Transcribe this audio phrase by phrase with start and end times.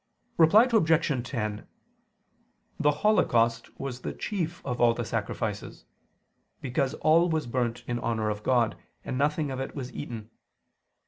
[0.39, 1.23] Reply Obj.
[1.29, 1.67] 10:
[2.79, 5.85] The holocaust was the chief of all the sacrifices:
[6.59, 10.31] because all was burnt in honor of God, and nothing of it was eaten.